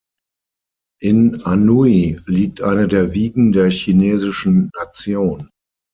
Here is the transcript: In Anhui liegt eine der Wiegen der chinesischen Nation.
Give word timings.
In 1.03 1.43
Anhui 1.43 2.19
liegt 2.25 2.61
eine 2.63 2.87
der 2.87 3.13
Wiegen 3.13 3.51
der 3.51 3.69
chinesischen 3.69 4.71
Nation. 4.75 5.51